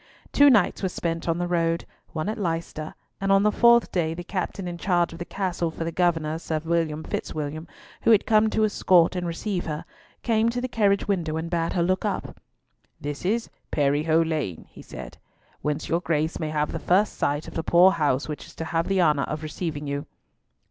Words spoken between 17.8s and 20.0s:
house which is to have the honour of receiving